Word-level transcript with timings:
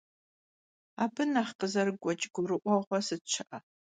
Abı 1.03 1.23
nexh 1.33 1.53
khızerıgueç' 1.57 2.29
gurı'ueğue 2.33 2.99
sıt 3.07 3.23
şı'e? 3.33 3.59